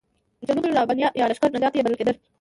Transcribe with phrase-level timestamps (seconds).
[0.47, 2.15] جنودالربانیه یا لشکر نجات یې بلل کېدل.